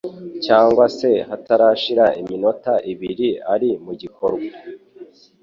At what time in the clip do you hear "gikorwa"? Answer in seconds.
4.01-4.49